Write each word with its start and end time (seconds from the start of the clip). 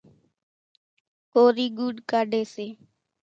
ڪورِي 1.33 1.65
ڳوُڏ 1.77 1.95
ڪاڍيَ 2.09 2.41
سي۔ 2.53 2.67